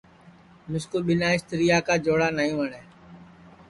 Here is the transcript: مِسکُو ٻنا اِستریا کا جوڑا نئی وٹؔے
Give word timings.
مِسکُو 0.71 0.97
ٻنا 1.05 1.27
اِستریا 1.35 1.77
کا 1.87 1.95
جوڑا 2.05 2.27
نئی 2.37 2.51
وٹؔے 2.57 2.81